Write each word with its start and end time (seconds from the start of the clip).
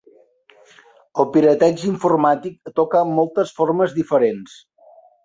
El 1.23 1.27
pirateig 1.35 1.83
informàtic 1.89 2.71
toca 2.79 3.03
moltes 3.11 3.53
formes 3.59 3.95
diferents. 3.99 4.57